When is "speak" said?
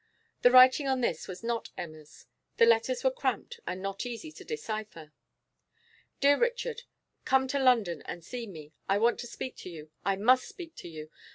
9.27-9.55, 10.47-10.75